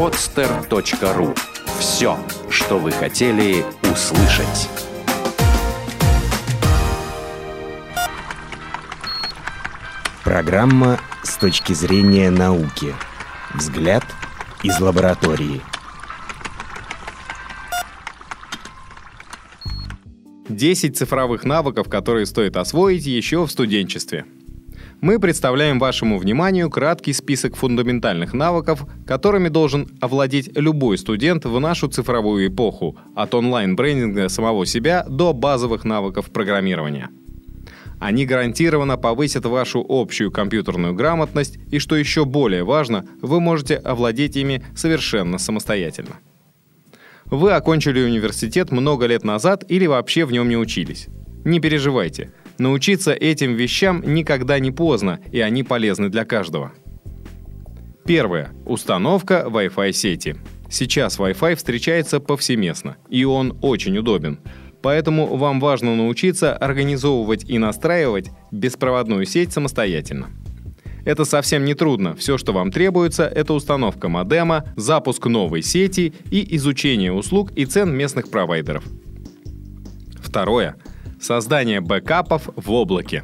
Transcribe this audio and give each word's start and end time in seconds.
podster.ru. 0.00 1.36
Все, 1.78 2.16
что 2.48 2.78
вы 2.78 2.90
хотели 2.90 3.62
услышать. 3.82 4.70
Программа 10.24 10.98
с 11.22 11.36
точки 11.36 11.74
зрения 11.74 12.30
науки. 12.30 12.94
Взгляд 13.52 14.02
из 14.62 14.80
лаборатории. 14.80 15.60
Десять 20.48 20.96
цифровых 20.96 21.44
навыков, 21.44 21.90
которые 21.90 22.24
стоит 22.24 22.56
освоить 22.56 23.04
еще 23.04 23.44
в 23.44 23.50
студенчестве. 23.50 24.24
Мы 25.00 25.18
представляем 25.18 25.78
вашему 25.78 26.18
вниманию 26.18 26.68
краткий 26.68 27.14
список 27.14 27.56
фундаментальных 27.56 28.34
навыков, 28.34 28.84
которыми 29.06 29.48
должен 29.48 29.88
овладеть 29.98 30.50
любой 30.54 30.98
студент 30.98 31.46
в 31.46 31.58
нашу 31.58 31.88
цифровую 31.88 32.48
эпоху, 32.48 32.98
от 33.16 33.34
онлайн-брендинга 33.34 34.28
самого 34.28 34.66
себя 34.66 35.06
до 35.08 35.32
базовых 35.32 35.84
навыков 35.84 36.30
программирования. 36.30 37.08
Они 37.98 38.26
гарантированно 38.26 38.98
повысят 38.98 39.46
вашу 39.46 39.84
общую 39.88 40.30
компьютерную 40.30 40.92
грамотность 40.92 41.58
и, 41.70 41.78
что 41.78 41.96
еще 41.96 42.26
более 42.26 42.64
важно, 42.64 43.06
вы 43.22 43.40
можете 43.40 43.76
овладеть 43.76 44.36
ими 44.36 44.62
совершенно 44.76 45.38
самостоятельно. 45.38 46.18
Вы 47.24 47.52
окончили 47.52 48.02
университет 48.02 48.70
много 48.70 49.06
лет 49.06 49.24
назад 49.24 49.64
или 49.66 49.86
вообще 49.86 50.26
в 50.26 50.32
нем 50.32 50.50
не 50.50 50.58
учились. 50.58 51.08
Не 51.44 51.58
переживайте. 51.58 52.32
Научиться 52.60 53.14
этим 53.14 53.54
вещам 53.54 54.02
никогда 54.04 54.58
не 54.58 54.70
поздно, 54.70 55.18
и 55.32 55.40
они 55.40 55.62
полезны 55.62 56.10
для 56.10 56.26
каждого. 56.26 56.72
Первое. 58.04 58.50
Установка 58.66 59.46
Wi-Fi 59.48 59.92
сети. 59.92 60.36
Сейчас 60.68 61.18
Wi-Fi 61.18 61.54
встречается 61.54 62.20
повсеместно, 62.20 62.98
и 63.08 63.24
он 63.24 63.56
очень 63.62 63.96
удобен. 63.96 64.40
Поэтому 64.82 65.38
вам 65.38 65.58
важно 65.58 65.96
научиться 65.96 66.54
организовывать 66.54 67.48
и 67.48 67.56
настраивать 67.56 68.28
беспроводную 68.50 69.24
сеть 69.24 69.54
самостоятельно. 69.54 70.28
Это 71.06 71.24
совсем 71.24 71.64
не 71.64 71.72
трудно. 71.72 72.14
Все, 72.14 72.36
что 72.36 72.52
вам 72.52 72.70
требуется, 72.70 73.26
это 73.26 73.54
установка 73.54 74.10
модема, 74.10 74.66
запуск 74.76 75.24
новой 75.24 75.62
сети 75.62 76.12
и 76.30 76.56
изучение 76.56 77.14
услуг 77.14 77.52
и 77.56 77.64
цен 77.64 77.96
местных 77.96 78.28
провайдеров. 78.30 78.84
Второе. 80.22 80.76
Создание 81.20 81.82
бэкапов 81.82 82.48
в 82.56 82.72
облаке. 82.72 83.22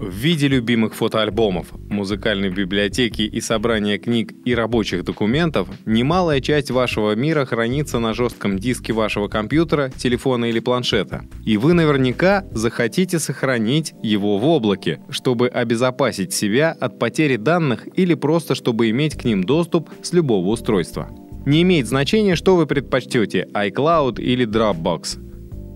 В 0.00 0.12
виде 0.12 0.48
любимых 0.48 0.96
фотоальбомов, 0.96 1.68
музыкальной 1.88 2.50
библиотеки 2.50 3.22
и 3.22 3.40
собрания 3.40 3.98
книг 3.98 4.32
и 4.44 4.52
рабочих 4.52 5.04
документов 5.04 5.68
немалая 5.86 6.40
часть 6.40 6.72
вашего 6.72 7.14
мира 7.14 7.44
хранится 7.44 8.00
на 8.00 8.14
жестком 8.14 8.58
диске 8.58 8.92
вашего 8.92 9.28
компьютера, 9.28 9.90
телефона 9.96 10.46
или 10.46 10.58
планшета. 10.58 11.24
И 11.46 11.56
вы 11.56 11.72
наверняка 11.72 12.44
захотите 12.50 13.20
сохранить 13.20 13.94
его 14.02 14.38
в 14.38 14.44
облаке, 14.44 15.00
чтобы 15.08 15.46
обезопасить 15.46 16.34
себя 16.34 16.72
от 16.72 16.98
потери 16.98 17.36
данных 17.36 17.86
или 17.96 18.14
просто 18.14 18.56
чтобы 18.56 18.90
иметь 18.90 19.14
к 19.14 19.24
ним 19.24 19.44
доступ 19.44 19.88
с 20.02 20.12
любого 20.12 20.48
устройства. 20.48 21.08
Не 21.46 21.62
имеет 21.62 21.86
значения, 21.86 22.34
что 22.34 22.56
вы 22.56 22.66
предпочтете, 22.66 23.48
iCloud 23.54 24.20
или 24.20 24.44
Dropbox. 24.44 25.25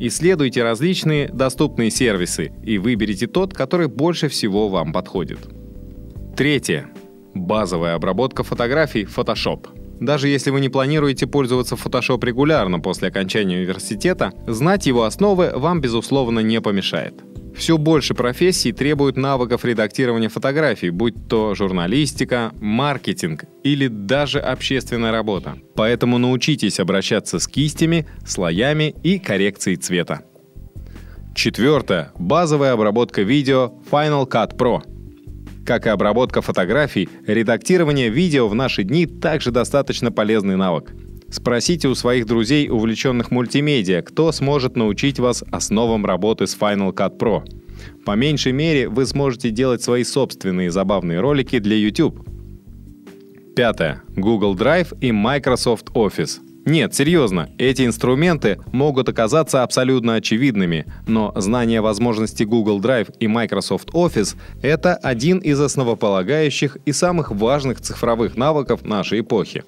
Исследуйте 0.02 0.62
различные 0.62 1.28
доступные 1.28 1.90
сервисы 1.90 2.52
и 2.64 2.78
выберите 2.78 3.26
тот, 3.26 3.52
который 3.52 3.86
больше 3.86 4.28
всего 4.28 4.70
вам 4.70 4.94
подходит. 4.94 5.40
Третье. 6.34 6.88
Базовая 7.34 7.94
обработка 7.94 8.42
фотографий 8.42 9.04
Photoshop. 9.04 9.66
Даже 10.00 10.28
если 10.28 10.50
вы 10.50 10.62
не 10.62 10.70
планируете 10.70 11.26
пользоваться 11.26 11.74
Photoshop 11.74 12.24
регулярно 12.24 12.80
после 12.80 13.08
окончания 13.08 13.58
университета, 13.58 14.32
знать 14.46 14.86
его 14.86 15.04
основы 15.04 15.52
вам, 15.54 15.82
безусловно, 15.82 16.40
не 16.40 16.62
помешает. 16.62 17.22
Все 17.54 17.78
больше 17.78 18.14
профессий 18.14 18.72
требуют 18.72 19.16
навыков 19.16 19.64
редактирования 19.64 20.28
фотографий, 20.28 20.90
будь 20.90 21.28
то 21.28 21.54
журналистика, 21.54 22.52
маркетинг 22.60 23.44
или 23.62 23.88
даже 23.88 24.40
общественная 24.40 25.12
работа. 25.12 25.58
Поэтому 25.74 26.18
научитесь 26.18 26.80
обращаться 26.80 27.38
с 27.38 27.46
кистями, 27.46 28.06
слоями 28.26 28.94
и 29.02 29.18
коррекцией 29.18 29.76
цвета. 29.76 30.22
Четвертое. 31.34 32.12
Базовая 32.18 32.72
обработка 32.72 33.22
видео 33.22 33.72
Final 33.90 34.28
Cut 34.28 34.56
Pro. 34.56 34.82
Как 35.64 35.86
и 35.86 35.90
обработка 35.90 36.42
фотографий, 36.42 37.08
редактирование 37.26 38.08
видео 38.08 38.48
в 38.48 38.54
наши 38.54 38.82
дни 38.82 39.06
также 39.06 39.50
достаточно 39.50 40.10
полезный 40.10 40.56
навык. 40.56 40.92
Спросите 41.30 41.88
у 41.88 41.94
своих 41.94 42.26
друзей, 42.26 42.68
увлеченных 42.68 43.30
мультимедиа, 43.30 44.02
кто 44.02 44.32
сможет 44.32 44.76
научить 44.76 45.18
вас 45.20 45.44
основам 45.50 46.04
работы 46.04 46.46
с 46.46 46.56
Final 46.56 46.92
Cut 46.92 47.18
Pro. 47.18 47.44
По 48.04 48.12
меньшей 48.12 48.52
мере, 48.52 48.88
вы 48.88 49.06
сможете 49.06 49.50
делать 49.50 49.82
свои 49.82 50.04
собственные 50.04 50.70
забавные 50.70 51.20
ролики 51.20 51.58
для 51.58 51.76
YouTube. 51.76 52.26
Пятое. 53.54 54.02
Google 54.16 54.56
Drive 54.56 54.96
и 55.00 55.12
Microsoft 55.12 55.88
Office. 55.90 56.40
Нет, 56.66 56.94
серьезно, 56.94 57.48
эти 57.56 57.86
инструменты 57.86 58.58
могут 58.70 59.08
оказаться 59.08 59.62
абсолютно 59.62 60.16
очевидными, 60.16 60.84
но 61.06 61.32
знание 61.36 61.80
возможностей 61.80 62.44
Google 62.44 62.80
Drive 62.80 63.14
и 63.18 63.26
Microsoft 63.26 63.90
Office— 63.90 64.36
это 64.62 64.94
один 64.94 65.38
из 65.38 65.58
основополагающих 65.58 66.76
и 66.84 66.92
самых 66.92 67.30
важных 67.30 67.80
цифровых 67.80 68.36
навыков 68.36 68.84
нашей 68.84 69.20
эпохи. 69.20 69.64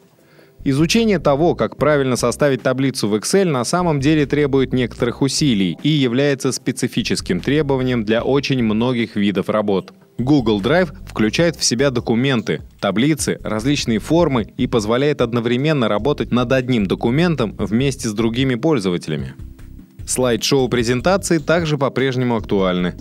Изучение 0.65 1.19
того, 1.19 1.57
как 1.57 1.77
правильно 1.77 2.15
составить 2.15 2.63
таблицу 2.63 3.09
в 3.09 3.15
Excel, 3.17 3.47
на 3.47 3.65
самом 3.65 3.99
деле 3.99 4.27
требует 4.27 4.73
некоторых 4.73 5.21
усилий 5.21 5.77
и 5.83 5.89
является 5.89 6.53
специфическим 6.53 7.41
требованием 7.41 8.05
для 8.05 8.23
очень 8.23 8.63
многих 8.63 9.17
видов 9.17 9.49
работ. 9.49 9.93
Google 10.19 10.61
Drive 10.61 10.95
включает 11.09 11.57
в 11.57 11.65
себя 11.65 11.91
документы, 11.91 12.63
таблицы, 12.81 13.39
различные 13.43 13.99
формы 13.99 14.53
и 14.57 14.69
позволяет 14.69 15.21
одновременно 15.21 15.89
работать 15.89 16.31
над 16.31 16.53
одним 16.53 16.87
документом 16.87 17.57
вместе 17.59 18.09
с 18.09 18.13
другими 18.13 18.55
пользователями. 18.55 19.35
Слайд-шоу 20.07 20.69
презентации 20.69 21.39
также 21.39 21.77
по-прежнему 21.77 22.37
актуальны. 22.37 22.95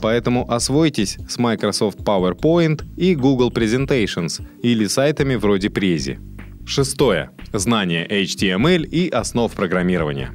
Поэтому 0.00 0.50
освойтесь 0.50 1.16
с 1.28 1.38
Microsoft 1.38 2.00
PowerPoint 2.00 2.82
и 2.96 3.14
Google 3.14 3.50
Presentations 3.50 4.42
или 4.62 4.86
сайтами 4.86 5.36
вроде 5.36 5.68
Prezi. 5.68 6.18
Шестое. 6.66 7.30
Знание 7.52 8.06
HTML 8.06 8.84
и 8.84 9.08
основ 9.08 9.52
программирования. 9.52 10.30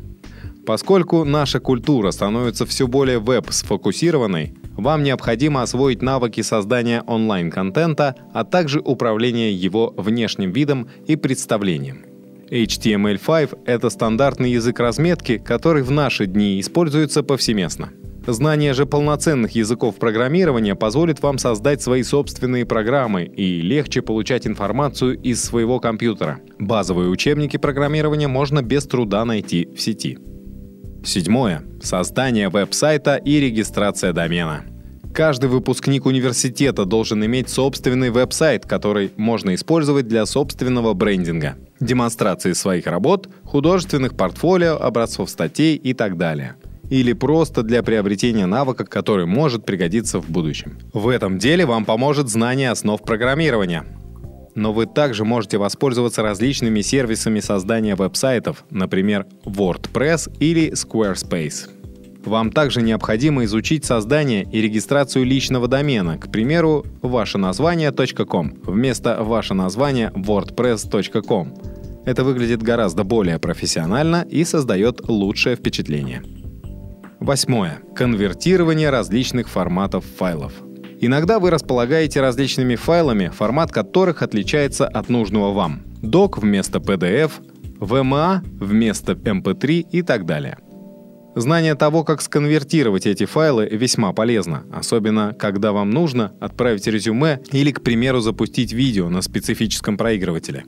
Поскольку 0.65 1.23
наша 1.23 1.59
культура 1.59 2.11
становится 2.11 2.65
все 2.65 2.87
более 2.87 3.19
веб-сфокусированной, 3.19 4.53
вам 4.75 5.03
необходимо 5.03 5.61
освоить 5.61 6.01
навыки 6.01 6.41
создания 6.41 7.01
онлайн-контента, 7.01 8.15
а 8.33 8.43
также 8.43 8.79
управления 8.81 9.51
его 9.53 9.93
внешним 9.97 10.51
видом 10.51 10.89
и 11.07 11.15
представлением. 11.15 12.03
HTML5— 12.51 13.59
это 13.65 13.89
стандартный 13.89 14.51
язык 14.51 14.79
разметки, 14.79 15.37
который 15.37 15.83
в 15.83 15.91
наши 15.91 16.25
дни 16.25 16.59
используется 16.59 17.23
повсеместно. 17.23 17.91
Знание 18.27 18.73
же 18.73 18.85
полноценных 18.85 19.51
языков 19.51 19.95
программирования 19.95 20.75
позволит 20.75 21.21
вам 21.23 21.37
создать 21.37 21.81
свои 21.81 22.03
собственные 22.03 22.65
программы 22.65 23.23
и 23.23 23.61
легче 23.61 24.01
получать 24.01 24.45
информацию 24.45 25.17
из 25.17 25.41
своего 25.41 25.79
компьютера. 25.79 26.41
Базовые 26.59 27.07
учебники 27.07 27.55
программирования 27.55 28.27
можно 28.27 28.61
без 28.61 28.85
труда 28.85 29.23
найти 29.23 29.69
в 29.73 29.79
сети. 29.79 30.19
Седьмое. 31.05 31.63
Создание 31.81 32.49
веб-сайта 32.49 33.15
и 33.15 33.39
регистрация 33.39 34.11
домена. 34.11 34.65
Каждый 35.13 35.49
выпускник 35.49 36.05
университета 36.05 36.83
должен 36.83 37.23
иметь 37.23 37.47
собственный 37.47 38.09
веб-сайт, 38.09 38.65
который 38.65 39.13
можно 39.15 39.55
использовать 39.55 40.09
для 40.09 40.25
собственного 40.25 40.93
брендинга, 40.93 41.55
демонстрации 41.79 42.51
своих 42.51 42.87
работ, 42.87 43.29
художественных 43.45 44.17
портфолио, 44.17 44.75
образцов 44.75 45.29
статей 45.29 45.77
и 45.77 45.93
так 45.93 46.17
далее– 46.17 46.57
или 46.89 47.13
просто 47.13 47.63
для 47.63 47.83
приобретения 47.83 48.45
навыка, 48.45 48.85
который 48.85 49.25
может 49.25 49.65
пригодиться 49.65 50.19
в 50.19 50.29
будущем. 50.29 50.77
В 50.93 51.07
этом 51.09 51.37
деле 51.37 51.65
вам 51.65 51.85
поможет 51.85 52.29
знание 52.29 52.71
основ 52.71 53.01
программирования. 53.01 53.85
Но 54.55 54.73
вы 54.73 54.87
также 54.87 55.23
можете 55.23 55.57
воспользоваться 55.57 56.23
различными 56.23 56.81
сервисами 56.81 57.39
создания 57.39 57.95
веб-сайтов, 57.95 58.65
например, 58.71 59.27
WordPress 59.45 60.35
или 60.39 60.71
Squarespace. 60.71 61.69
Вам 62.25 62.51
также 62.51 62.81
необходимо 62.81 63.45
изучить 63.45 63.85
создание 63.85 64.43
и 64.43 64.61
регистрацию 64.61 65.25
личного 65.25 65.67
домена, 65.67 66.17
к 66.17 66.29
примеру, 66.29 66.85
ваше 67.01 67.37
название.com 67.37 68.57
вместо 68.65 69.23
ваше 69.23 69.53
название 69.53 70.11
wordpress.com. 70.13 71.53
Это 72.05 72.23
выглядит 72.23 72.61
гораздо 72.61 73.03
более 73.03 73.39
профессионально 73.39 74.25
и 74.29 74.43
создает 74.43 75.07
лучшее 75.07 75.55
впечатление. 75.55 76.21
Восьмое. 77.27 77.81
Конвертирование 77.93 78.89
различных 78.89 79.49
форматов 79.49 80.05
файлов. 80.17 80.53
Иногда 81.01 81.39
вы 81.39 81.49
располагаете 81.49 82.21
различными 82.21 82.75
файлами, 82.77 83.27
формат 83.27 83.69
которых 83.69 84.21
отличается 84.21 84.87
от 84.87 85.09
нужного 85.09 85.51
вам. 85.51 85.81
док 86.01 86.37
вместо 86.37 86.79
PDF, 86.79 87.31
VMA 87.81 88.39
вместо 88.45 89.11
MP3 89.11 89.89
и 89.91 90.03
так 90.03 90.25
далее. 90.25 90.57
Знание 91.35 91.75
того, 91.75 92.05
как 92.05 92.21
сконвертировать 92.21 93.05
эти 93.05 93.25
файлы, 93.25 93.67
весьма 93.69 94.13
полезно, 94.13 94.63
особенно 94.73 95.35
когда 95.37 95.73
вам 95.73 95.89
нужно 95.89 96.31
отправить 96.39 96.87
резюме 96.87 97.41
или, 97.51 97.73
к 97.73 97.81
примеру, 97.81 98.21
запустить 98.21 98.71
видео 98.71 99.09
на 99.09 99.21
специфическом 99.21 99.97
проигрывателе. 99.97 100.63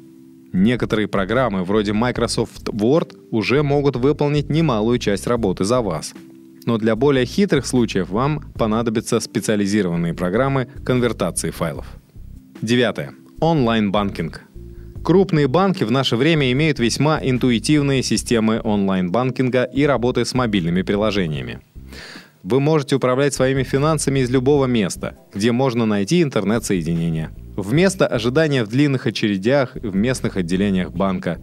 Некоторые 0.52 1.08
программы, 1.08 1.64
вроде 1.64 1.94
Microsoft 1.94 2.68
Word, 2.68 3.16
уже 3.32 3.64
могут 3.64 3.96
выполнить 3.96 4.50
немалую 4.50 5.00
часть 5.00 5.26
работы 5.26 5.64
за 5.64 5.80
вас. 5.80 6.14
Но 6.66 6.78
для 6.78 6.96
более 6.96 7.26
хитрых 7.26 7.66
случаев 7.66 8.10
вам 8.10 8.52
понадобятся 8.54 9.20
специализированные 9.20 10.14
программы 10.14 10.68
конвертации 10.86 11.52
файлов. 11.52 11.86
Девятое. 12.62 13.14
Онлайн-банкинг. 13.40 14.42
Крупные 15.04 15.48
банки 15.48 15.84
в 15.86 15.92
наше 15.92 16.18
время 16.18 16.52
имеют 16.52 16.78
весьма 16.78 17.20
интуитивные 17.22 18.04
системы 18.04 18.60
онлайн-банкинга 18.64 19.64
и 19.64 19.84
работы 19.84 20.26
с 20.26 20.34
мобильными 20.34 20.82
приложениями. 20.82 21.62
Вы 22.44 22.60
можете 22.60 22.96
управлять 22.96 23.34
своими 23.34 23.64
финансами 23.64 24.20
из 24.20 24.30
любого 24.30 24.66
места, 24.66 25.18
где 25.34 25.52
можно 25.52 25.86
найти 25.86 26.22
интернет-соединение. 26.22 27.32
Вместо 27.56 28.08
ожидания 28.08 28.64
в 28.64 28.70
длинных 28.70 29.08
очередях 29.08 29.76
в 29.76 29.96
местных 29.96 30.38
отделениях 30.38 30.92
банка 30.92 31.40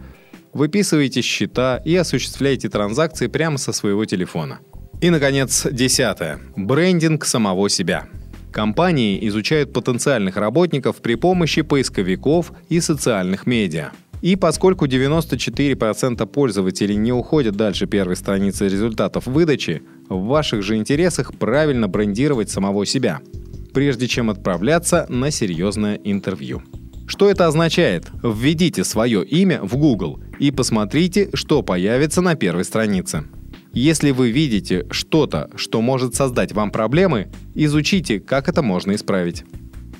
выписываете 0.53 1.21
счета 1.21 1.81
и 1.83 1.95
осуществляете 1.95 2.69
транзакции 2.69 3.27
прямо 3.27 3.57
со 3.57 3.73
своего 3.73 4.05
телефона. 4.05 4.59
И, 5.01 5.09
наконец, 5.09 5.67
десятое. 5.69 6.39
Брендинг 6.55 7.25
самого 7.25 7.69
себя– 7.69 8.07
Компании 8.57 9.19
изучают 9.27 9.71
потенциальных 9.71 10.35
работников 10.35 10.95
при 10.97 11.13
помощи 11.13 11.61
поисковиков 11.61 12.51
и 12.69 12.79
социальных 12.79 13.45
медиа. 13.45 13.91
И 14.23 14.35
поскольку 14.35 14.87
94% 14.87 16.25
пользователей 16.25 16.95
не 16.95 17.13
уходят 17.13 17.55
дальше 17.55 17.85
первой 17.85 18.15
страницы 18.15 18.67
результатов 18.67 19.27
выдачи, 19.27 19.83
в 20.09 20.25
ваших 20.25 20.63
же 20.63 20.75
интересах 20.75 21.35
правильно 21.37 21.87
брендировать 21.87 22.49
самого 22.49 22.83
себя, 22.87 23.19
прежде 23.75 24.07
чем 24.07 24.31
отправляться 24.31 25.05
на 25.07 25.29
серьезное 25.29 25.99
интервью. 26.03 26.63
Что 27.05 27.29
это 27.29 27.45
означает? 27.45 28.07
Введите 28.23 28.83
свое 28.83 29.23
имя 29.23 29.61
в 29.61 29.77
Google 29.77 30.19
и 30.39 30.49
посмотрите, 30.49 31.29
что 31.35 31.61
появится 31.61 32.21
на 32.21 32.33
первой 32.33 32.65
странице. 32.65 33.25
Если 33.73 34.11
вы 34.11 34.31
видите 34.31 34.85
что-то, 34.91 35.49
что 35.55 35.81
может 35.81 36.15
создать 36.15 36.51
вам 36.53 36.71
проблемы, 36.71 37.31
изучите, 37.53 38.19
как 38.19 38.47
это 38.49 38.61
можно 38.61 38.95
исправить. 38.95 39.43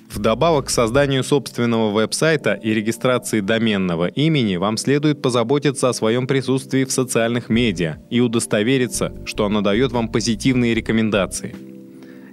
Вдобавок 0.10 0.68
к 0.68 0.70
созданию 0.70 1.24
собственного 1.24 1.92
веб-сайта 1.92 2.54
и 2.54 2.74
регистрации 2.74 3.42
доменного 3.42 4.08
имени 4.08 4.56
вам 4.56 4.78
следует 4.78 5.22
позаботиться 5.22 5.90
о 5.90 5.94
своем 5.94 6.28
присутствии 6.28 6.86
в 6.86 6.92
социальных 6.92 7.50
медиа 7.50 7.98
и 8.10 8.22
удостовериться, 8.22 9.14
что 9.26 9.46
оно 9.46 9.62
дает 9.62 9.92
вам 9.92 10.08
позитивные 10.08 10.74
рекомендации. 10.74 11.56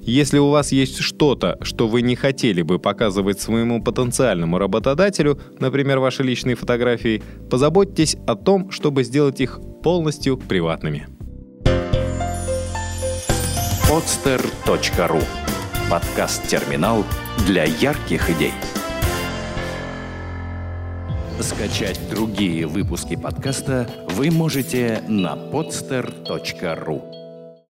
Если 0.01 0.39
у 0.39 0.51
вас 0.51 0.71
есть 0.71 0.99
что-то, 0.99 1.59
что 1.63 1.89
вы 1.89 2.03
не 2.03 2.15
хотели 2.15 2.63
бы 2.63 2.79
показывать 2.79 3.41
своему 3.41 3.83
потенциальному 3.83 4.59
работодателю, 4.59 5.41
например, 5.59 5.99
ваши 5.99 6.23
личные 6.23 6.57
фотографии, 6.57 7.23
позаботьтесь 7.51 8.17
о 8.27 8.35
том, 8.35 8.71
чтобы 8.71 9.03
сделать 9.03 9.41
их 9.41 9.61
полностью 9.83 10.37
приватными 10.37 11.09
podster.ru 13.95 15.23
Подкаст-терминал 15.89 17.05
для 17.47 17.63
ярких 17.63 18.29
идей. 18.29 18.53
Скачать 21.39 22.01
другие 22.11 22.67
выпуски 22.67 23.15
подкаста 23.15 23.89
вы 24.09 24.33
можете 24.33 25.01
на 25.07 25.37
podster.ru 25.37 27.14